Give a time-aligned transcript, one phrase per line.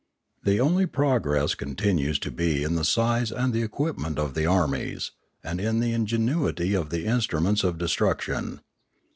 [0.43, 5.11] The only progress continues to be in the size and the equipment of the armies,
[5.43, 8.61] and in the ingenuity of the instruments of destruction.